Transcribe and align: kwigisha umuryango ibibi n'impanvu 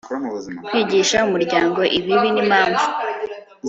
kwigisha 0.65 1.17
umuryango 1.27 1.79
ibibi 1.97 2.27
n'impanvu 2.33 2.85